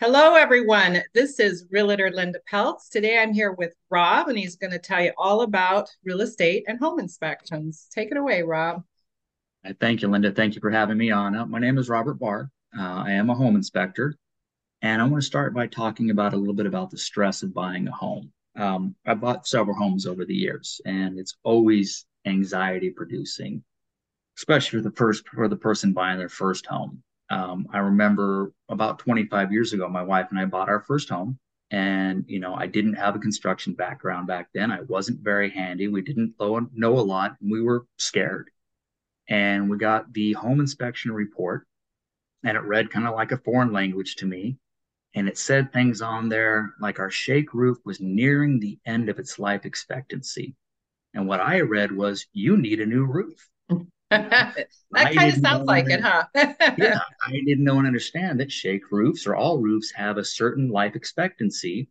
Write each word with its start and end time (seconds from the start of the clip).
Hello, 0.00 0.34
everyone. 0.34 1.02
This 1.14 1.38
is 1.38 1.66
Realtor 1.70 2.10
Linda 2.10 2.40
Peltz. 2.50 2.88
Today 2.88 3.16
I'm 3.16 3.32
here 3.32 3.52
with 3.52 3.74
Rob, 3.90 4.28
and 4.28 4.36
he's 4.36 4.56
going 4.56 4.72
to 4.72 4.78
tell 4.80 5.00
you 5.00 5.12
all 5.16 5.42
about 5.42 5.88
real 6.02 6.20
estate 6.20 6.64
and 6.66 6.80
home 6.80 6.98
inspections. 6.98 7.86
Take 7.94 8.10
it 8.10 8.16
away, 8.16 8.42
Rob. 8.42 8.82
Thank 9.78 10.02
you, 10.02 10.08
Linda. 10.08 10.32
Thank 10.32 10.56
you 10.56 10.60
for 10.60 10.72
having 10.72 10.98
me 10.98 11.12
on. 11.12 11.36
Uh, 11.36 11.46
my 11.46 11.60
name 11.60 11.78
is 11.78 11.88
Robert 11.88 12.18
Barr. 12.18 12.50
Uh, 12.76 12.82
I 12.82 13.12
am 13.12 13.30
a 13.30 13.36
home 13.36 13.54
inspector, 13.54 14.16
and 14.82 15.00
I 15.00 15.04
want 15.04 15.22
to 15.22 15.26
start 15.26 15.54
by 15.54 15.68
talking 15.68 16.10
about 16.10 16.34
a 16.34 16.36
little 16.36 16.54
bit 16.54 16.66
about 16.66 16.90
the 16.90 16.98
stress 16.98 17.44
of 17.44 17.54
buying 17.54 17.86
a 17.86 17.92
home. 17.92 18.32
Um, 18.56 18.96
I 19.06 19.14
bought 19.14 19.46
several 19.46 19.76
homes 19.76 20.06
over 20.08 20.24
the 20.24 20.34
years, 20.34 20.80
and 20.84 21.20
it's 21.20 21.36
always 21.44 22.04
anxiety 22.26 22.90
producing, 22.90 23.62
especially 24.38 24.80
for 24.80 24.88
the 24.88 24.96
first 24.96 25.28
for 25.28 25.46
the 25.46 25.56
person 25.56 25.92
buying 25.92 26.18
their 26.18 26.28
first 26.28 26.66
home. 26.66 27.04
Um, 27.30 27.66
I 27.72 27.78
remember 27.78 28.52
about 28.68 28.98
25 28.98 29.52
years 29.52 29.72
ago, 29.72 29.88
my 29.88 30.02
wife 30.02 30.28
and 30.30 30.38
I 30.38 30.44
bought 30.44 30.68
our 30.68 30.80
first 30.80 31.08
home. 31.08 31.38
And, 31.70 32.24
you 32.28 32.38
know, 32.38 32.54
I 32.54 32.66
didn't 32.66 32.94
have 32.94 33.16
a 33.16 33.18
construction 33.18 33.72
background 33.72 34.26
back 34.26 34.48
then. 34.54 34.70
I 34.70 34.82
wasn't 34.82 35.24
very 35.24 35.50
handy. 35.50 35.88
We 35.88 36.02
didn't 36.02 36.34
know 36.38 36.98
a 36.98 37.00
lot. 37.00 37.36
And 37.40 37.50
we 37.50 37.62
were 37.62 37.86
scared. 37.98 38.50
And 39.28 39.70
we 39.70 39.78
got 39.78 40.12
the 40.12 40.34
home 40.34 40.60
inspection 40.60 41.10
report, 41.10 41.66
and 42.44 42.56
it 42.56 42.60
read 42.60 42.90
kind 42.90 43.06
of 43.08 43.14
like 43.14 43.32
a 43.32 43.38
foreign 43.38 43.72
language 43.72 44.16
to 44.16 44.26
me. 44.26 44.58
And 45.14 45.28
it 45.28 45.38
said 45.38 45.72
things 45.72 46.02
on 46.02 46.28
there 46.28 46.74
like 46.80 46.98
our 46.98 47.10
shake 47.10 47.54
roof 47.54 47.78
was 47.84 48.00
nearing 48.00 48.60
the 48.60 48.78
end 48.84 49.08
of 49.08 49.18
its 49.18 49.38
life 49.38 49.64
expectancy. 49.64 50.54
And 51.14 51.26
what 51.26 51.40
I 51.40 51.60
read 51.60 51.90
was, 51.92 52.26
you 52.32 52.56
need 52.56 52.80
a 52.80 52.86
new 52.86 53.04
roof. 53.04 53.48
that 54.10 54.66
kind 54.92 55.32
of 55.32 55.40
sounds 55.40 55.66
like 55.66 55.88
it, 55.88 56.00
huh? 56.00 56.24
yeah, 56.34 57.00
I 57.26 57.32
didn't 57.46 57.64
know 57.64 57.78
and 57.78 57.86
understand 57.86 58.38
that 58.40 58.52
shake 58.52 58.90
roofs 58.90 59.26
or 59.26 59.34
all 59.34 59.58
roofs 59.58 59.90
have 59.92 60.18
a 60.18 60.24
certain 60.24 60.68
life 60.68 60.94
expectancy. 60.94 61.88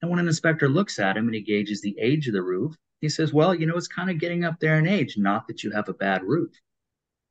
And 0.00 0.10
when 0.10 0.20
an 0.20 0.26
inspector 0.26 0.68
looks 0.68 0.98
at 0.98 1.16
him 1.16 1.26
and 1.26 1.34
he 1.34 1.40
gauges 1.40 1.80
the 1.80 1.96
age 2.00 2.26
of 2.26 2.34
the 2.34 2.42
roof, 2.42 2.74
he 3.00 3.08
says, 3.08 3.32
"Well, 3.32 3.54
you 3.54 3.66
know, 3.66 3.76
it's 3.76 3.88
kind 3.88 4.10
of 4.10 4.18
getting 4.18 4.44
up 4.44 4.58
there 4.60 4.78
in 4.78 4.86
age. 4.86 5.16
Not 5.16 5.46
that 5.46 5.62
you 5.62 5.70
have 5.70 5.88
a 5.88 5.94
bad 5.94 6.24
roof." 6.24 6.52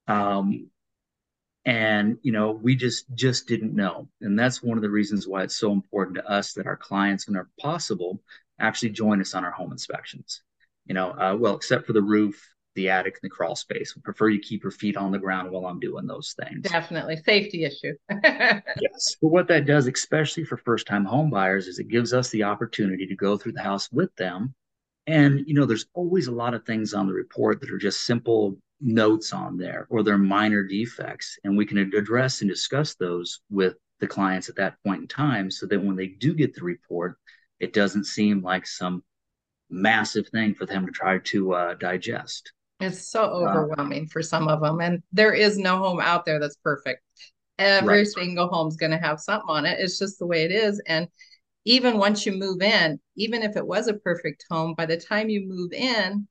Um, 0.07 0.69
and 1.65 2.17
you 2.23 2.31
know, 2.31 2.51
we 2.51 2.75
just 2.75 3.05
just 3.13 3.47
didn't 3.47 3.75
know, 3.75 4.07
and 4.21 4.39
that's 4.39 4.63
one 4.63 4.77
of 4.77 4.81
the 4.81 4.89
reasons 4.89 5.27
why 5.27 5.43
it's 5.43 5.55
so 5.55 5.71
important 5.71 6.15
to 6.15 6.25
us 6.29 6.53
that 6.53 6.67
our 6.67 6.77
clients, 6.77 7.27
whenever 7.27 7.49
possible, 7.59 8.21
actually 8.59 8.89
join 8.89 9.21
us 9.21 9.35
on 9.35 9.45
our 9.45 9.51
home 9.51 9.71
inspections. 9.71 10.41
You 10.85 10.95
know, 10.95 11.11
uh, 11.11 11.35
well, 11.39 11.55
except 11.55 11.85
for 11.85 11.93
the 11.93 12.01
roof 12.01 12.50
the 12.75 12.89
attic 12.89 13.15
and 13.15 13.29
the 13.29 13.33
crawl 13.33 13.55
space. 13.55 13.95
We 13.95 14.01
prefer 14.01 14.29
you 14.29 14.39
keep 14.39 14.63
your 14.63 14.71
feet 14.71 14.97
on 14.97 15.11
the 15.11 15.19
ground 15.19 15.51
while 15.51 15.65
I'm 15.65 15.79
doing 15.79 16.05
those 16.05 16.35
things. 16.39 16.69
Definitely 16.69 17.17
safety 17.17 17.65
issue. 17.65 17.93
yes. 18.23 19.15
But 19.21 19.29
what 19.29 19.47
that 19.49 19.65
does, 19.65 19.87
especially 19.87 20.43
for 20.43 20.57
first 20.57 20.87
time 20.87 21.05
home 21.05 21.29
buyers, 21.29 21.67
is 21.67 21.79
it 21.79 21.87
gives 21.87 22.13
us 22.13 22.29
the 22.29 22.43
opportunity 22.43 23.05
to 23.07 23.15
go 23.15 23.37
through 23.37 23.53
the 23.53 23.61
house 23.61 23.91
with 23.91 24.15
them. 24.15 24.53
And, 25.07 25.43
you 25.47 25.53
know, 25.53 25.65
there's 25.65 25.87
always 25.93 26.27
a 26.27 26.31
lot 26.31 26.53
of 26.53 26.65
things 26.65 26.93
on 26.93 27.07
the 27.07 27.13
report 27.13 27.59
that 27.61 27.71
are 27.71 27.77
just 27.77 28.05
simple 28.05 28.57
notes 28.79 29.33
on 29.33 29.57
there 29.57 29.87
or 29.89 30.03
they're 30.03 30.17
minor 30.17 30.63
defects. 30.63 31.37
And 31.43 31.57
we 31.57 31.65
can 31.65 31.77
address 31.77 32.41
and 32.41 32.49
discuss 32.49 32.95
those 32.95 33.41
with 33.49 33.75
the 33.99 34.07
clients 34.07 34.49
at 34.49 34.55
that 34.55 34.75
point 34.85 35.01
in 35.01 35.07
time 35.07 35.51
so 35.51 35.65
that 35.67 35.83
when 35.83 35.95
they 35.95 36.07
do 36.07 36.33
get 36.33 36.55
the 36.55 36.63
report, 36.63 37.17
it 37.59 37.73
doesn't 37.73 38.05
seem 38.05 38.41
like 38.41 38.65
some 38.65 39.03
massive 39.69 40.27
thing 40.29 40.53
for 40.53 40.65
them 40.65 40.85
to 40.85 40.91
try 40.91 41.19
to 41.19 41.53
uh, 41.53 41.73
digest. 41.75 42.51
It's 42.81 43.09
so 43.09 43.23
overwhelming 43.23 44.07
for 44.07 44.21
some 44.21 44.47
of 44.47 44.61
them. 44.61 44.81
And 44.81 45.01
there 45.11 45.33
is 45.33 45.57
no 45.57 45.77
home 45.77 45.99
out 45.99 46.25
there 46.25 46.39
that's 46.39 46.57
perfect. 46.57 47.01
Every 47.59 47.99
right. 47.99 48.07
single 48.07 48.47
home's 48.47 48.77
going 48.77 48.91
to 48.91 48.97
have 48.97 49.19
something 49.19 49.49
on 49.49 49.65
it. 49.65 49.79
It's 49.79 49.99
just 49.99 50.19
the 50.19 50.25
way 50.25 50.43
it 50.43 50.51
is. 50.51 50.81
And 50.87 51.07
even 51.65 51.97
once 51.97 52.25
you 52.25 52.31
move 52.31 52.61
in, 52.61 52.99
even 53.15 53.43
if 53.43 53.55
it 53.55 53.65
was 53.65 53.87
a 53.87 53.93
perfect 53.93 54.45
home, 54.49 54.73
by 54.75 54.85
the 54.85 54.97
time 54.97 55.29
you 55.29 55.47
move 55.47 55.73
in, 55.73 56.27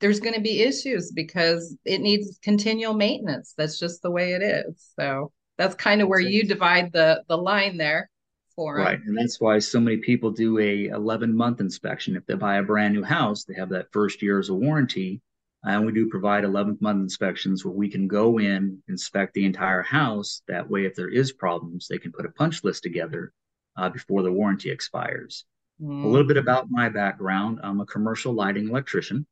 there's 0.00 0.20
going 0.20 0.34
to 0.34 0.40
be 0.40 0.62
issues 0.62 1.12
because 1.12 1.76
it 1.84 2.00
needs 2.00 2.38
continual 2.42 2.94
maintenance. 2.94 3.54
That's 3.56 3.78
just 3.78 4.02
the 4.02 4.10
way 4.10 4.32
it 4.32 4.42
is. 4.42 4.92
So 4.98 5.32
that's 5.58 5.74
kind 5.74 6.00
of 6.00 6.08
where 6.08 6.20
you 6.20 6.44
divide 6.44 6.92
the 6.92 7.22
the 7.28 7.36
line 7.36 7.76
there 7.76 8.10
for 8.56 8.76
them. 8.76 8.86
Right, 8.86 9.00
and 9.04 9.16
that's 9.16 9.40
why 9.40 9.58
so 9.58 9.80
many 9.80 9.98
people 9.98 10.30
do 10.30 10.58
a 10.58 10.86
11 10.88 11.36
month 11.36 11.60
inspection. 11.60 12.16
If 12.16 12.26
they 12.26 12.34
buy 12.34 12.56
a 12.56 12.62
brand 12.62 12.94
new 12.94 13.02
house, 13.02 13.44
they 13.44 13.54
have 13.54 13.68
that 13.70 13.92
first 13.92 14.22
year 14.22 14.38
as 14.38 14.48
a 14.48 14.54
warranty, 14.54 15.20
and 15.64 15.86
we 15.86 15.92
do 15.92 16.08
provide 16.08 16.44
11th 16.44 16.80
month 16.80 17.02
inspections 17.02 17.64
where 17.64 17.74
we 17.74 17.88
can 17.88 18.06
go 18.06 18.38
in, 18.38 18.82
inspect 18.88 19.34
the 19.34 19.46
entire 19.46 19.82
house. 19.82 20.42
That 20.46 20.68
way, 20.68 20.84
if 20.84 20.94
there 20.94 21.08
is 21.08 21.32
problems, 21.32 21.88
they 21.88 21.98
can 21.98 22.12
put 22.12 22.26
a 22.26 22.30
punch 22.30 22.64
list 22.64 22.82
together 22.82 23.32
uh, 23.76 23.88
before 23.88 24.22
the 24.22 24.32
warranty 24.32 24.70
expires. 24.70 25.44
Mm. 25.82 26.04
A 26.04 26.08
little 26.08 26.26
bit 26.26 26.36
about 26.36 26.70
my 26.70 26.88
background 26.88 27.60
I'm 27.62 27.80
a 27.80 27.86
commercial 27.86 28.32
lighting 28.32 28.68
electrician. 28.68 29.26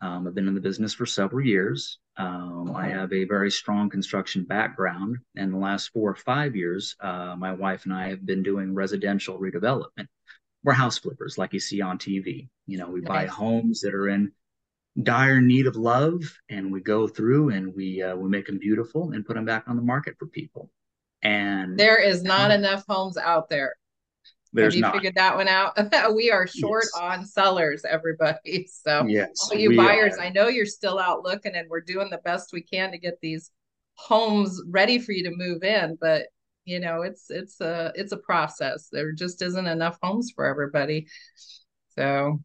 Um, 0.00 0.26
I've 0.26 0.34
been 0.34 0.48
in 0.48 0.54
the 0.54 0.60
business 0.60 0.92
for 0.92 1.06
several 1.06 1.44
years. 1.46 1.98
Um, 2.16 2.74
I 2.76 2.88
have 2.88 3.12
a 3.12 3.24
very 3.24 3.50
strong 3.50 3.88
construction 3.88 4.44
background. 4.44 5.16
And 5.36 5.52
the 5.52 5.58
last 5.58 5.92
four 5.92 6.10
or 6.10 6.16
five 6.16 6.54
years, 6.56 6.96
uh, 7.00 7.36
my 7.38 7.52
wife 7.52 7.84
and 7.84 7.94
I 7.94 8.08
have 8.08 8.26
been 8.26 8.42
doing 8.42 8.74
residential 8.74 9.38
redevelopment. 9.38 10.08
We're 10.64 10.72
house 10.72 10.98
flippers, 10.98 11.38
like 11.38 11.52
you 11.52 11.60
see 11.60 11.80
on 11.80 11.98
TV. 11.98 12.48
You 12.66 12.78
know, 12.78 12.88
we 12.88 13.00
nice. 13.00 13.08
buy 13.08 13.26
homes 13.26 13.80
that 13.80 13.94
are 13.94 14.08
in 14.08 14.32
dire 15.00 15.40
need 15.40 15.66
of 15.66 15.76
love 15.76 16.20
and 16.50 16.70
we 16.70 16.80
go 16.80 17.08
through 17.08 17.50
and 17.50 17.74
we 17.74 18.02
uh, 18.02 18.14
we 18.14 18.28
make 18.28 18.46
them 18.46 18.58
beautiful 18.58 19.12
and 19.12 19.24
put 19.24 19.34
them 19.34 19.44
back 19.44 19.64
on 19.66 19.76
the 19.76 19.82
market 19.82 20.14
for 20.18 20.26
people 20.26 20.70
and 21.22 21.78
there 21.78 21.98
is 21.98 22.22
not 22.22 22.50
um, 22.50 22.58
enough 22.58 22.84
homes 22.86 23.16
out 23.16 23.48
there 23.48 23.74
there's 24.52 24.74
Have 24.74 24.76
you 24.76 24.82
not. 24.82 24.94
figured 24.94 25.14
that 25.14 25.36
one 25.36 25.48
out? 25.48 25.78
we 26.14 26.30
are 26.30 26.46
short 26.46 26.84
yes. 26.94 27.02
on 27.02 27.26
sellers, 27.26 27.84
everybody. 27.88 28.68
So, 28.68 29.06
yes, 29.06 29.48
all 29.50 29.58
you 29.58 29.76
buyers, 29.76 30.18
are. 30.18 30.22
I 30.22 30.28
know 30.28 30.48
you're 30.48 30.66
still 30.66 30.98
out 30.98 31.22
looking, 31.22 31.54
and 31.54 31.68
we're 31.70 31.80
doing 31.80 32.10
the 32.10 32.18
best 32.18 32.52
we 32.52 32.60
can 32.62 32.90
to 32.90 32.98
get 32.98 33.18
these 33.22 33.50
homes 33.94 34.60
ready 34.68 34.98
for 34.98 35.12
you 35.12 35.24
to 35.24 35.30
move 35.34 35.62
in. 35.62 35.96
But 36.00 36.26
you 36.64 36.80
know, 36.80 37.02
it's 37.02 37.30
it's 37.30 37.60
a 37.60 37.92
it's 37.94 38.12
a 38.12 38.16
process. 38.16 38.88
There 38.90 39.12
just 39.12 39.40
isn't 39.40 39.66
enough 39.66 39.98
homes 40.02 40.32
for 40.34 40.44
everybody. 40.44 41.06
So, 41.96 42.40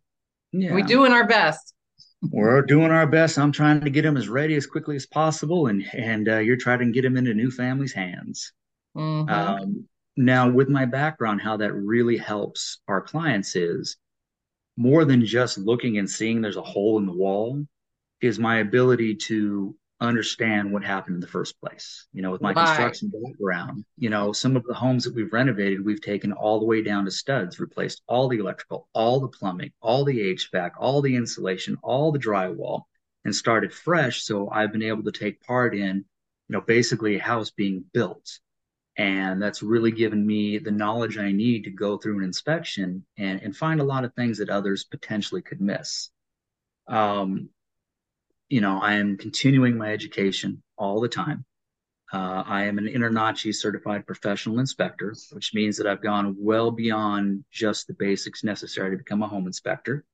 yeah. 0.54 0.74
we're 0.74 0.86
doing 0.86 1.12
our 1.12 1.28
best 1.28 1.74
we're 2.22 2.62
doing 2.64 2.92
our 2.92 3.08
best. 3.08 3.38
I'm 3.38 3.52
trying 3.52 3.82
to 3.82 3.90
get 3.90 4.02
them 4.02 4.18
as 4.18 4.28
ready 4.28 4.56
as 4.56 4.66
quickly 4.66 4.96
as 4.96 5.06
possible, 5.06 5.68
and 5.68 5.84
and 5.94 6.28
uh, 6.28 6.38
you're 6.38 6.58
trying 6.58 6.80
to 6.80 6.92
get 6.92 7.04
them 7.04 7.18
into 7.18 7.34
new 7.34 7.52
families' 7.52 7.94
hands. 7.94 8.54
Mm-hmm. 8.96 9.30
Um, 9.30 9.88
now, 10.16 10.50
with 10.50 10.68
my 10.70 10.86
background, 10.86 11.42
how 11.42 11.58
that 11.58 11.74
really 11.74 12.18
helps 12.18 12.80
our 12.88 13.02
clients 13.02 13.56
is 13.56 13.98
more 14.76 15.06
than 15.06 15.26
just 15.26 15.58
looking 15.58 15.98
and 15.98 16.10
seeing 16.10 16.42
there's 16.42 16.58
a 16.58 16.62
hole 16.62 16.98
in 16.98 17.06
the 17.06 17.14
wall, 17.14 17.66
is 18.22 18.40
my 18.40 18.58
ability 18.58 19.16
to 19.16 19.76
understand 20.00 20.72
what 20.72 20.84
happened 20.84 21.16
in 21.16 21.22
the 21.22 21.28
first 21.28 21.60
place. 21.60 22.08
You 22.14 22.22
know, 22.22 22.32
with 22.32 22.42
my 22.42 22.54
construction 22.54 23.12
background, 23.24 23.84
you 23.98 24.10
know, 24.10 24.32
some 24.32 24.56
of 24.56 24.64
the 24.66 24.74
homes 24.74 25.04
that 25.04 25.16
we've 25.16 25.34
renovated, 25.34 25.84
we've 25.84 26.02
taken 26.02 26.32
all 26.32 26.60
the 26.60 26.66
way 26.66 26.82
down 26.82 27.06
to 27.06 27.12
studs, 27.12 27.60
replaced 27.60 28.02
all 28.08 28.28
the 28.28 28.38
electrical, 28.38 28.88
all 28.94 29.20
the 29.20 29.28
plumbing, 29.28 29.72
all 29.82 30.06
the 30.06 30.36
HVAC, 30.36 30.72
all 30.80 31.02
the 31.02 31.16
insulation, 31.16 31.78
all 31.82 32.12
the 32.12 32.20
drywall, 32.20 32.84
and 33.26 33.36
started 33.36 33.74
fresh. 33.74 34.24
So 34.24 34.50
I've 34.50 34.72
been 34.72 34.84
able 34.84 35.04
to 35.04 35.12
take 35.12 35.42
part 35.42 35.76
in, 35.76 35.98
you 35.98 36.04
know, 36.50 36.62
basically 36.62 37.18
a 37.18 37.24
house 37.24 37.50
being 37.50 37.84
built. 37.94 38.40
And 38.98 39.42
that's 39.42 39.62
really 39.62 39.92
given 39.92 40.26
me 40.26 40.58
the 40.58 40.72
knowledge 40.72 41.20
I 41.20 41.32
need 41.32 41.64
to 41.66 41.70
go 41.70 41.98
through 41.98 42.18
an 42.18 42.24
inspection 42.24 43.06
and, 43.18 43.42
and 43.44 43.56
find 43.56 43.80
a 43.80 43.84
lot 43.84 44.06
of 44.06 44.14
things 44.16 44.40
that 44.40 44.50
others 44.50 44.84
potentially 44.86 45.42
could 45.42 45.62
miss. 45.62 46.10
Um, 46.88 47.50
you 48.50 48.62
know, 48.62 48.80
I 48.80 48.94
am 48.94 49.18
continuing 49.18 49.78
my 49.78 49.92
education 49.92 50.64
all 50.78 51.02
the 51.02 51.10
time. 51.10 51.46
Uh, 52.14 52.44
I 52.46 52.64
am 52.64 52.78
an 52.78 52.86
InterNACHI 52.86 53.54
certified 53.54 54.08
professional 54.08 54.60
inspector, 54.60 55.14
which 55.32 55.54
means 55.54 55.76
that 55.78 55.88
I've 55.88 56.02
gone 56.02 56.36
well 56.40 56.72
beyond 56.72 57.44
just 57.52 57.88
the 57.88 57.94
basics 57.94 58.46
necessary 58.46 58.92
to 58.92 58.98
become 58.98 59.22
a 59.22 59.28
home 59.28 59.46
inspector. 59.46 60.06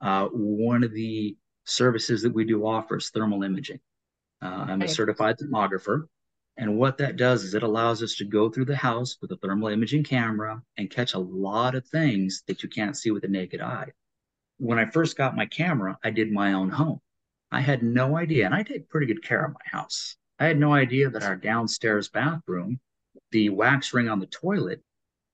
Uh, 0.00 0.28
one 0.32 0.82
of 0.82 0.92
the 0.92 1.36
services 1.64 2.22
that 2.22 2.32
we 2.32 2.44
do 2.44 2.66
offer 2.66 2.96
is 2.96 3.10
thermal 3.10 3.42
imaging. 3.42 3.80
Uh, 4.40 4.66
I'm 4.68 4.82
a 4.82 4.88
certified 4.88 5.36
thermographer. 5.38 6.04
And 6.58 6.78
what 6.78 6.96
that 6.98 7.16
does 7.16 7.44
is 7.44 7.52
it 7.52 7.62
allows 7.62 8.02
us 8.02 8.14
to 8.16 8.24
go 8.24 8.48
through 8.48 8.64
the 8.64 8.76
house 8.76 9.18
with 9.20 9.30
a 9.32 9.36
thermal 9.36 9.68
imaging 9.68 10.04
camera 10.04 10.62
and 10.78 10.90
catch 10.90 11.12
a 11.12 11.18
lot 11.18 11.74
of 11.74 11.86
things 11.86 12.42
that 12.46 12.62
you 12.62 12.68
can't 12.70 12.96
see 12.96 13.10
with 13.10 13.22
the 13.22 13.28
naked 13.28 13.60
eye. 13.60 13.92
When 14.56 14.78
I 14.78 14.86
first 14.86 15.18
got 15.18 15.36
my 15.36 15.44
camera, 15.44 15.98
I 16.02 16.10
did 16.10 16.32
my 16.32 16.54
own 16.54 16.70
home. 16.70 17.00
I 17.50 17.60
had 17.60 17.82
no 17.82 18.16
idea, 18.16 18.46
and 18.46 18.54
I 18.54 18.62
take 18.62 18.88
pretty 18.88 19.06
good 19.06 19.22
care 19.22 19.44
of 19.44 19.52
my 19.52 19.78
house. 19.78 20.16
I 20.38 20.46
had 20.46 20.58
no 20.58 20.74
idea 20.74 21.10
that 21.10 21.22
our 21.22 21.36
downstairs 21.36 22.08
bathroom, 22.08 22.80
the 23.30 23.50
wax 23.50 23.94
ring 23.94 24.08
on 24.08 24.20
the 24.20 24.26
toilet, 24.26 24.82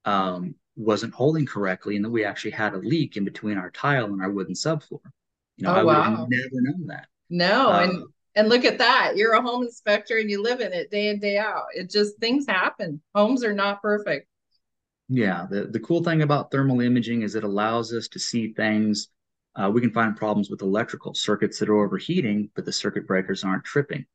um, 0.04 0.54
wasn't 0.76 1.14
holding 1.14 1.46
correctly, 1.46 1.96
and 1.96 2.04
that 2.04 2.10
we 2.10 2.24
actually 2.24 2.52
had 2.52 2.74
a 2.74 2.78
leak 2.78 3.16
in 3.16 3.24
between 3.24 3.58
our 3.58 3.70
tile 3.70 4.06
and 4.06 4.22
our 4.22 4.30
wooden 4.30 4.54
subfloor. 4.54 5.00
You 5.56 5.64
know, 5.64 5.70
oh, 5.70 5.74
I 5.74 5.82
would 5.82 5.92
wow. 5.92 6.02
have 6.02 6.28
never 6.28 6.60
known 6.62 6.86
that. 6.86 7.06
No, 7.30 7.70
um, 7.70 7.90
and 7.90 8.04
and 8.34 8.48
look 8.48 8.64
at 8.64 8.78
that. 8.78 9.16
You're 9.16 9.34
a 9.34 9.42
home 9.42 9.64
inspector 9.64 10.18
and 10.18 10.30
you 10.30 10.42
live 10.42 10.60
in 10.60 10.72
it 10.72 10.90
day 10.90 11.08
in 11.08 11.18
day 11.18 11.38
out. 11.38 11.66
It 11.74 11.90
just 11.90 12.18
things 12.18 12.46
happen. 12.46 13.00
Homes 13.14 13.44
are 13.44 13.54
not 13.54 13.82
perfect. 13.82 14.26
Yeah, 15.08 15.46
the, 15.50 15.64
the 15.64 15.80
cool 15.80 16.02
thing 16.02 16.22
about 16.22 16.50
thermal 16.50 16.80
imaging 16.80 17.22
is 17.22 17.34
it 17.34 17.44
allows 17.44 17.92
us 17.92 18.08
to 18.08 18.18
see 18.18 18.52
things. 18.52 19.08
Uh, 19.54 19.70
we 19.70 19.80
can 19.80 19.92
find 19.92 20.16
problems 20.16 20.48
with 20.50 20.62
electrical 20.62 21.14
circuits 21.14 21.58
that 21.58 21.68
are 21.68 21.84
overheating, 21.84 22.50
but 22.54 22.64
the 22.64 22.72
circuit 22.72 23.06
breakers 23.06 23.44
aren't 23.44 23.64
tripping. 23.64 24.06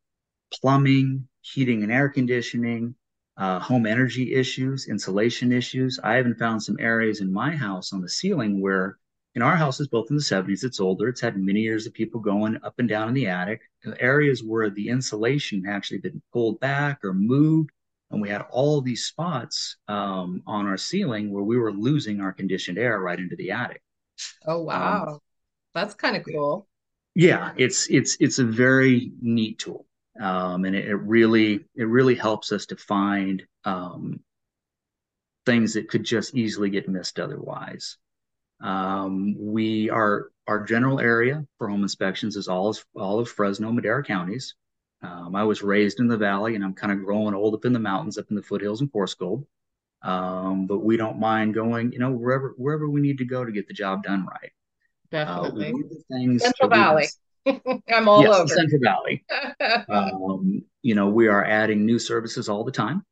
Plumbing, 0.51 1.27
heating 1.41 1.83
and 1.83 1.91
air 1.91 2.09
conditioning, 2.09 2.95
uh, 3.37 3.59
home 3.59 3.85
energy 3.85 4.33
issues, 4.33 4.87
insulation 4.87 5.51
issues. 5.51 5.99
I 6.03 6.19
even 6.19 6.35
found 6.35 6.63
some 6.63 6.77
areas 6.79 7.21
in 7.21 7.31
my 7.31 7.55
house 7.55 7.93
on 7.93 8.01
the 8.01 8.09
ceiling 8.09 8.61
where 8.61 8.97
in 9.35 9.43
our 9.43 9.55
house 9.55 9.79
is 9.79 9.87
built 9.87 10.09
in 10.09 10.15
the 10.15 10.23
70s. 10.23 10.63
It's 10.63 10.79
older. 10.79 11.09
It's 11.09 11.21
had 11.21 11.37
many 11.37 11.59
years 11.59 11.85
of 11.85 11.93
people 11.93 12.19
going 12.19 12.57
up 12.63 12.79
and 12.79 12.89
down 12.89 13.07
in 13.07 13.13
the 13.13 13.27
attic. 13.27 13.61
Areas 13.99 14.43
where 14.43 14.71
the 14.71 14.89
insulation 14.89 15.65
actually 15.67 15.99
been 15.99 16.21
pulled 16.33 16.59
back 16.59 17.03
or 17.03 17.13
moved. 17.13 17.69
And 18.09 18.21
we 18.21 18.29
had 18.29 18.45
all 18.49 18.81
these 18.81 19.05
spots 19.05 19.77
um, 19.87 20.41
on 20.47 20.65
our 20.65 20.77
ceiling 20.77 21.31
where 21.31 21.43
we 21.43 21.57
were 21.57 21.71
losing 21.71 22.21
our 22.21 22.33
conditioned 22.33 22.79
air 22.79 22.99
right 22.99 23.19
into 23.19 23.35
the 23.35 23.51
attic. 23.51 23.83
Oh 24.47 24.63
wow, 24.63 25.05
um, 25.07 25.19
that's 25.77 25.94
kind 25.94 26.18
of 26.18 26.24
cool. 26.25 26.68
Yeah, 27.15 27.51
it's 27.56 27.89
it's 27.89 28.18
it's 28.19 28.39
a 28.39 28.44
very 28.44 29.12
neat 29.21 29.59
tool, 29.59 29.85
um, 30.19 30.65
and 30.65 30.75
it, 30.75 30.85
it, 30.85 30.95
really 30.95 31.65
it 31.75 31.85
really 31.85 32.15
helps 32.15 32.51
us 32.51 32.65
to 32.68 32.75
find 32.75 33.44
um, 33.63 34.19
things 35.45 35.74
that 35.74 35.89
could 35.89 36.03
just 36.03 36.35
easily 36.35 36.69
get 36.69 36.89
missed 36.89 37.19
otherwise. 37.19 37.97
Um, 38.62 39.35
we 39.38 39.89
are 39.89 40.29
our 40.47 40.63
general 40.63 41.00
area 41.00 41.45
for 41.57 41.69
home 41.69 41.83
inspections 41.83 42.35
is 42.35 42.47
all 42.47 42.69
of, 42.69 42.85
all 42.95 43.19
of 43.19 43.30
Fresno, 43.30 43.71
Madera 43.71 44.03
counties. 44.03 44.56
Um, 45.03 45.35
I 45.35 45.44
was 45.44 45.62
raised 45.62 46.00
in 46.00 46.07
the 46.07 46.18
valley, 46.18 46.56
and 46.56 46.63
I'm 46.63 46.73
kind 46.73 46.91
of 46.91 47.03
growing 47.03 47.35
old 47.35 47.53
up 47.53 47.65
in 47.65 47.73
the 47.73 47.80
mountains, 47.80 48.18
up 48.18 48.25
in 48.30 48.35
the 48.35 48.41
foothills 48.41 48.81
in 48.81 48.89
Coarsegold. 48.89 49.45
Um, 50.01 50.68
but 50.68 50.80
we 50.80 50.97
don't 50.97 51.19
mind 51.19 51.53
going, 51.53 51.91
you 51.91 52.00
know, 52.00 52.12
wherever 52.12 52.53
wherever 52.57 52.89
we 52.89 53.01
need 53.01 53.18
to 53.19 53.25
go 53.25 53.44
to 53.44 53.51
get 53.51 53.68
the 53.68 53.73
job 53.73 54.03
done 54.03 54.25
right. 54.25 54.51
Definitely. 55.12 55.74
Uh, 56.12 56.38
Central 56.39 56.69
Valley. 56.69 57.07
I'm 57.94 58.09
all 58.09 58.24
yes, 58.24 58.36
over 58.36 58.48
Central 58.48 58.81
Valley. 58.81 59.24
um, 59.89 60.63
you 60.81 60.95
know, 60.95 61.07
we 61.07 61.27
are 61.27 61.45
adding 61.45 61.86
new 61.86 62.00
services 62.00 62.50
all 62.50 62.63
the 62.63 62.71
time. 62.71 63.04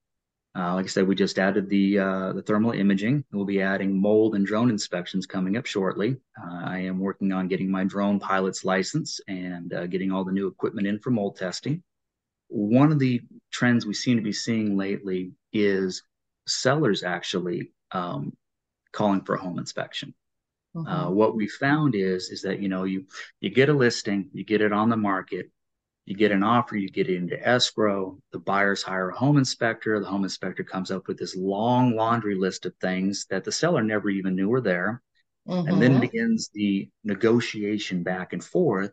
Uh, 0.58 0.74
like 0.74 0.86
I 0.86 0.88
said, 0.88 1.08
we 1.08 1.16
just 1.16 1.38
added 1.38 1.70
the 1.70 2.00
uh, 2.00 2.34
the 2.34 2.42
thermal 2.42 2.72
imaging. 2.72 3.26
We'll 3.32 3.46
be 3.46 3.62
adding 3.62 4.00
mold 4.00 4.36
and 4.36 4.46
drone 4.46 4.70
inspections 4.70 5.26
coming 5.26 5.58
up 5.58 5.66
shortly. 5.66 6.16
Uh, 6.42 6.64
I 6.66 6.80
am 6.80 7.00
working 7.00 7.34
on 7.34 7.50
getting 7.50 7.70
my 7.70 7.84
drone 7.84 8.20
pilot's 8.20 8.64
license 8.64 9.20
and 9.28 9.74
uh, 9.74 9.88
getting 9.88 10.14
all 10.14 10.24
the 10.24 10.32
new 10.32 10.48
equipment 10.48 10.88
in 10.88 11.00
for 11.00 11.10
mold 11.12 11.36
testing. 11.36 11.84
One 12.48 12.94
of 12.94 13.00
the 13.00 13.22
trends 13.52 13.86
we 13.86 13.94
seem 13.94 14.16
to 14.16 14.24
be 14.24 14.32
seeing 14.32 14.78
lately 14.78 15.34
is 15.52 16.04
sellers 16.48 17.04
actually 17.04 17.72
um, 17.92 18.32
calling 18.94 19.22
for 19.22 19.36
a 19.36 19.42
home 19.42 19.60
inspection. 19.60 20.14
Mm-hmm. 20.76 21.16
what 21.16 21.36
we 21.36 21.48
found 21.48 21.96
is 21.96 22.30
is 22.30 22.42
that 22.42 22.60
you 22.60 22.68
know 22.68 22.84
you 22.84 23.06
you 23.40 23.50
get 23.50 23.70
a 23.70 23.74
listing, 23.74 24.30
you 24.34 24.44
get 24.44 24.62
it 24.62 24.74
on 24.74 24.90
the 24.90 24.98
market, 24.98 25.50
you 26.06 26.16
get 26.16 26.32
an 26.32 26.44
offer, 26.44 26.76
you 26.76 26.90
get 26.90 27.10
it 27.10 27.16
into 27.16 27.48
escrow, 27.48 28.20
the 28.32 28.40
buyers 28.40 28.84
hire 28.84 29.10
a 29.10 29.18
home 29.18 29.38
inspector, 29.38 30.00
the 30.00 30.06
home 30.06 30.24
inspector 30.24 30.64
comes 30.64 30.92
up 30.92 31.08
with 31.08 31.18
this 31.18 31.36
long 31.36 31.96
laundry 31.96 32.36
list 32.36 32.66
of 32.66 32.74
things 32.82 33.26
that 33.30 33.44
the 33.44 33.52
seller 33.52 33.84
never 33.84 34.10
even 34.10 34.36
knew 34.36 34.50
were 34.50 34.62
there. 34.62 35.02
Mm-hmm. 35.48 35.68
And 35.68 35.82
then 35.82 35.92
mm-hmm. 35.92 36.02
begins 36.02 36.50
the 36.54 36.90
negotiation 37.04 38.04
back 38.04 38.34
and 38.34 38.44
forth 38.44 38.92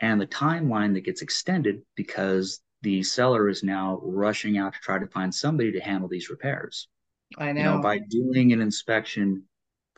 and 0.00 0.20
the 0.20 0.26
timeline 0.26 0.94
that 0.94 1.04
gets 1.04 1.22
extended 1.22 1.82
because 1.96 2.60
the 2.82 3.02
seller 3.02 3.48
is 3.48 3.62
now 3.62 3.98
rushing 4.02 4.58
out 4.58 4.74
to 4.74 4.78
try 4.80 4.98
to 4.98 5.06
find 5.08 5.34
somebody 5.34 5.72
to 5.72 5.80
handle 5.80 6.08
these 6.08 6.30
repairs. 6.30 6.88
I 7.36 7.52
know. 7.52 7.60
You 7.60 7.66
know 7.66 7.82
by 7.82 7.98
doing 7.98 8.52
an 8.52 8.60
inspection 8.60 9.44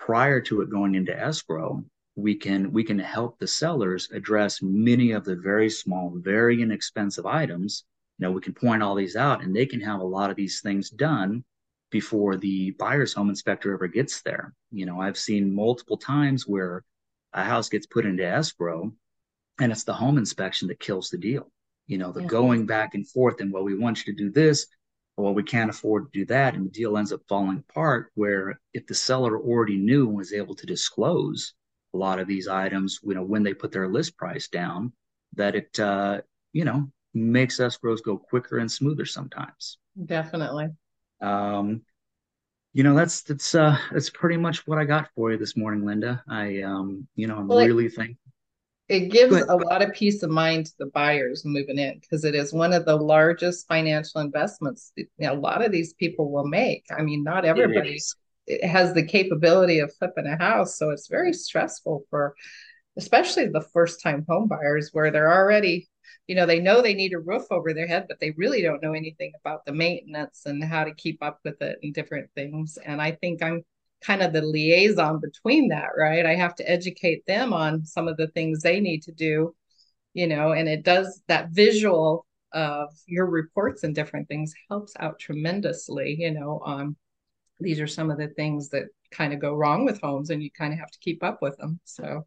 prior 0.00 0.40
to 0.40 0.62
it 0.62 0.70
going 0.70 0.94
into 0.94 1.16
escrow, 1.16 1.84
we 2.16 2.34
can 2.34 2.72
we 2.72 2.82
can 2.82 2.98
help 2.98 3.38
the 3.38 3.46
sellers 3.46 4.08
address 4.12 4.60
many 4.62 5.12
of 5.12 5.24
the 5.24 5.36
very 5.36 5.70
small 5.70 6.10
very 6.16 6.60
inexpensive 6.62 7.26
items. 7.26 7.84
You 8.18 8.26
know 8.26 8.32
we 8.32 8.40
can 8.40 8.54
point 8.54 8.82
all 8.82 8.94
these 8.94 9.14
out 9.14 9.44
and 9.44 9.54
they 9.54 9.66
can 9.66 9.80
have 9.82 10.00
a 10.00 10.04
lot 10.04 10.30
of 10.30 10.36
these 10.36 10.60
things 10.60 10.90
done 10.90 11.44
before 11.90 12.36
the 12.36 12.72
buyer's 12.72 13.12
home 13.12 13.28
inspector 13.28 13.72
ever 13.72 13.86
gets 13.86 14.22
there. 14.22 14.54
You 14.72 14.86
know 14.86 15.00
i've 15.00 15.18
seen 15.18 15.54
multiple 15.54 15.98
times 15.98 16.46
where 16.46 16.82
a 17.32 17.44
house 17.44 17.68
gets 17.68 17.86
put 17.86 18.06
into 18.06 18.26
escrow 18.26 18.92
and 19.60 19.70
it's 19.70 19.84
the 19.84 19.92
home 19.92 20.18
inspection 20.18 20.68
that 20.68 20.80
kills 20.80 21.10
the 21.10 21.18
deal. 21.18 21.52
You 21.86 21.98
know 21.98 22.10
the 22.10 22.22
yeah. 22.22 22.26
going 22.26 22.66
back 22.66 22.94
and 22.94 23.06
forth 23.06 23.40
and 23.40 23.52
well 23.52 23.64
we 23.64 23.76
want 23.76 24.04
you 24.04 24.12
to 24.12 24.24
do 24.24 24.30
this 24.30 24.66
well 25.20 25.34
we 25.34 25.42
can't 25.42 25.70
afford 25.70 26.12
to 26.12 26.18
do 26.20 26.24
that 26.26 26.54
and 26.54 26.66
the 26.66 26.70
deal 26.70 26.96
ends 26.96 27.12
up 27.12 27.20
falling 27.28 27.62
apart 27.68 28.10
where 28.14 28.60
if 28.74 28.86
the 28.86 28.94
seller 28.94 29.38
already 29.38 29.76
knew 29.76 30.08
and 30.08 30.16
was 30.16 30.32
able 30.32 30.54
to 30.54 30.66
disclose 30.66 31.54
a 31.94 31.96
lot 31.96 32.18
of 32.18 32.28
these 32.28 32.48
items, 32.48 33.00
you 33.02 33.14
know, 33.14 33.22
when 33.22 33.42
they 33.42 33.54
put 33.54 33.72
their 33.72 33.88
list 33.88 34.16
price 34.16 34.48
down, 34.48 34.92
that 35.34 35.54
it, 35.54 35.78
uh, 35.78 36.20
you 36.52 36.64
know, 36.64 36.90
makes 37.14 37.58
escrows 37.58 38.02
go 38.02 38.16
quicker 38.16 38.58
and 38.58 38.70
smoother 38.70 39.04
sometimes. 39.04 39.78
Definitely. 40.04 40.68
Um, 41.20 41.82
you 42.72 42.84
know, 42.84 42.94
that's 42.94 43.22
that's 43.22 43.54
uh 43.54 43.76
that's 43.90 44.10
pretty 44.10 44.36
much 44.36 44.66
what 44.66 44.78
I 44.78 44.84
got 44.84 45.10
for 45.16 45.32
you 45.32 45.38
this 45.38 45.56
morning, 45.56 45.84
Linda. 45.84 46.22
I 46.28 46.62
um, 46.62 47.08
you 47.16 47.26
know, 47.26 47.36
I'm 47.36 47.48
well, 47.48 47.66
really 47.66 47.86
it, 47.86 47.94
thankful. 47.94 48.29
It 48.90 49.10
gives 49.10 49.36
a 49.36 49.56
lot 49.56 49.82
of 49.82 49.92
peace 49.92 50.22
of 50.22 50.30
mind 50.30 50.66
to 50.66 50.72
the 50.80 50.86
buyers 50.86 51.44
moving 51.44 51.78
in 51.78 52.00
because 52.00 52.24
it 52.24 52.34
is 52.34 52.52
one 52.52 52.72
of 52.72 52.84
the 52.84 52.96
largest 52.96 53.68
financial 53.68 54.20
investments 54.20 54.92
you 54.96 55.06
know, 55.18 55.32
a 55.32 55.34
lot 55.34 55.64
of 55.64 55.70
these 55.70 55.92
people 55.94 56.32
will 56.32 56.46
make. 56.46 56.84
I 56.90 57.02
mean, 57.02 57.22
not 57.22 57.44
everybody 57.44 57.98
it 58.50 58.66
has 58.66 58.92
the 58.92 59.04
capability 59.04 59.78
of 59.78 59.94
flipping 59.94 60.26
a 60.26 60.36
house. 60.36 60.76
So 60.76 60.90
it's 60.90 61.06
very 61.06 61.32
stressful 61.32 62.04
for 62.10 62.34
especially 62.96 63.46
the 63.46 63.60
first 63.72 64.02
time 64.02 64.24
home 64.28 64.48
buyers 64.48 64.90
where 64.92 65.12
they're 65.12 65.32
already, 65.32 65.88
you 66.26 66.34
know, 66.34 66.46
they 66.46 66.58
know 66.58 66.82
they 66.82 66.94
need 66.94 67.12
a 67.12 67.18
roof 67.18 67.44
over 67.50 67.72
their 67.72 67.86
head, 67.86 68.06
but 68.08 68.18
they 68.18 68.32
really 68.32 68.60
don't 68.60 68.82
know 68.82 68.92
anything 68.92 69.32
about 69.40 69.64
the 69.64 69.72
maintenance 69.72 70.42
and 70.46 70.62
how 70.64 70.82
to 70.84 70.92
keep 70.94 71.22
up 71.22 71.38
with 71.44 71.62
it 71.62 71.78
and 71.82 71.94
different 71.94 72.28
things. 72.34 72.76
And 72.84 73.00
I 73.00 73.12
think 73.12 73.42
I'm 73.42 73.62
kind 74.02 74.22
of 74.22 74.32
the 74.32 74.42
liaison 74.42 75.20
between 75.20 75.68
that, 75.68 75.90
right? 75.96 76.24
I 76.24 76.34
have 76.34 76.54
to 76.56 76.70
educate 76.70 77.24
them 77.26 77.52
on 77.52 77.84
some 77.84 78.08
of 78.08 78.16
the 78.16 78.28
things 78.28 78.62
they 78.62 78.80
need 78.80 79.02
to 79.02 79.12
do, 79.12 79.54
you 80.14 80.26
know, 80.26 80.52
and 80.52 80.68
it 80.68 80.84
does 80.84 81.20
that 81.28 81.50
visual 81.50 82.26
of 82.52 82.88
your 83.06 83.26
reports 83.26 83.84
and 83.84 83.94
different 83.94 84.26
things 84.28 84.54
helps 84.68 84.94
out 84.98 85.18
tremendously, 85.18 86.16
you 86.18 86.32
know, 86.32 86.60
um, 86.64 86.96
these 87.60 87.80
are 87.80 87.86
some 87.86 88.10
of 88.10 88.18
the 88.18 88.28
things 88.28 88.70
that 88.70 88.84
kind 89.10 89.32
of 89.32 89.40
go 89.40 89.54
wrong 89.54 89.84
with 89.84 90.00
homes 90.00 90.30
and 90.30 90.42
you 90.42 90.50
kind 90.50 90.72
of 90.72 90.78
have 90.78 90.90
to 90.90 90.98
keep 91.00 91.22
up 91.22 91.42
with 91.42 91.56
them 91.58 91.78
so 91.84 92.26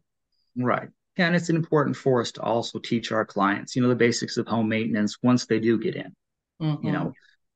right 0.56 0.88
yeah, 1.16 1.26
and 1.26 1.36
it's 1.36 1.50
important 1.50 1.96
for 1.96 2.20
us 2.20 2.32
to 2.32 2.42
also 2.42 2.78
teach 2.78 3.10
our 3.12 3.24
clients 3.24 3.74
you 3.74 3.82
know 3.82 3.88
the 3.88 3.94
basics 3.94 4.36
of 4.36 4.46
home 4.46 4.68
maintenance 4.68 5.18
once 5.22 5.46
they 5.46 5.58
do 5.58 5.78
get 5.78 5.96
in 5.96 6.14
mm-hmm. 6.60 6.86
you 6.86 6.92
know 6.92 7.12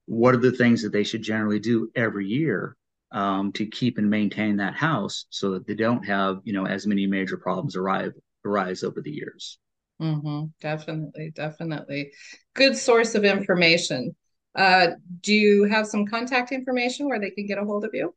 what 0.06 0.34
are 0.34 0.38
the 0.38 0.52
things 0.52 0.82
that 0.82 0.92
they 0.92 1.04
should 1.04 1.22
generally 1.22 1.58
do 1.58 1.90
every 1.94 2.26
year 2.26 2.76
um, 3.12 3.52
to 3.52 3.66
keep 3.66 3.98
and 3.98 4.10
maintain 4.10 4.56
that 4.56 4.74
house 4.74 5.26
so 5.30 5.52
that 5.52 5.66
they 5.66 5.74
don't 5.74 6.04
have 6.04 6.40
you 6.44 6.52
know 6.52 6.66
as 6.66 6.86
many 6.86 7.06
major 7.06 7.36
problems 7.36 7.76
arrive 7.76 8.12
arise 8.44 8.82
over 8.82 9.00
the 9.00 9.10
years 9.10 9.58
mm-hmm. 10.00 10.46
definitely 10.60 11.30
definitely 11.34 12.12
good 12.54 12.76
source 12.76 13.14
of 13.14 13.24
information 13.24 14.14
uh, 14.58 14.88
do 15.20 15.32
you 15.32 15.64
have 15.64 15.86
some 15.86 16.04
contact 16.04 16.50
information 16.50 17.08
where 17.08 17.20
they 17.20 17.30
can 17.30 17.46
get 17.46 17.58
a 17.58 17.64
hold 17.64 17.84
of 17.84 17.90
you? 17.92 18.12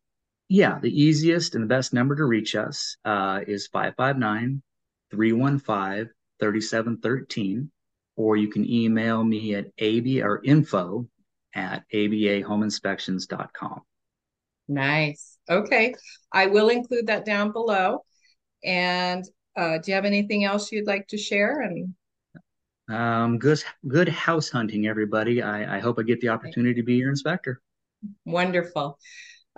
Yeah, 0.49 0.79
the 0.79 0.89
easiest 0.89 1.53
and 1.53 1.63
the 1.63 1.67
best 1.67 1.93
number 1.93 2.15
to 2.15 2.25
reach 2.25 2.55
us 2.55 2.97
uh, 3.05 3.41
is 3.47 3.67
559 3.67 4.61
315 5.11 6.09
3713, 6.39 7.71
or 8.15 8.37
you 8.37 8.47
can 8.47 8.67
email 8.67 9.23
me 9.23 9.53
at 9.53 9.67
ab 9.77 10.21
or 10.21 10.41
info 10.43 11.07
at 11.53 11.83
abahomeinspections.com. 11.93 13.81
Nice. 14.71 15.37
Okay. 15.49 15.93
I 16.31 16.45
will 16.45 16.69
include 16.69 17.07
that 17.07 17.25
down 17.25 17.51
below. 17.51 18.05
And 18.63 19.25
uh, 19.57 19.79
do 19.79 19.91
you 19.91 19.95
have 19.95 20.05
anything 20.05 20.45
else 20.45 20.71
you'd 20.71 20.87
like 20.87 21.09
to 21.09 21.17
share? 21.17 21.59
And 21.59 21.93
um, 22.89 23.37
good, 23.37 23.61
good 23.85 24.07
house 24.07 24.49
hunting, 24.49 24.87
everybody. 24.87 25.41
I, 25.41 25.75
I 25.77 25.79
hope 25.79 25.99
I 25.99 26.03
get 26.03 26.21
the 26.21 26.29
opportunity 26.29 26.75
to 26.75 26.83
be 26.83 26.95
your 26.95 27.09
inspector. 27.09 27.61
Wonderful. 28.25 28.97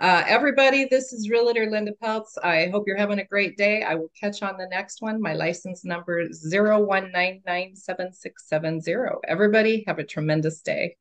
Uh, 0.00 0.24
everybody, 0.26 0.86
this 0.86 1.12
is 1.12 1.30
Realtor 1.30 1.70
Linda 1.70 1.92
Peltz. 2.02 2.36
I 2.42 2.66
hope 2.66 2.88
you're 2.88 2.96
having 2.96 3.20
a 3.20 3.24
great 3.24 3.56
day. 3.56 3.84
I 3.84 3.94
will 3.94 4.10
catch 4.20 4.42
on 4.42 4.56
the 4.56 4.66
next 4.66 5.00
one. 5.00 5.22
My 5.22 5.34
license 5.34 5.84
number 5.84 6.18
is 6.18 6.52
01997670. 6.52 9.20
Everybody, 9.28 9.84
have 9.86 10.00
a 10.00 10.04
tremendous 10.04 10.60
day. 10.60 10.96